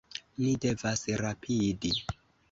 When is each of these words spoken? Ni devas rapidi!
Ni 0.45 0.53
devas 0.63 1.03
rapidi! 1.21 1.91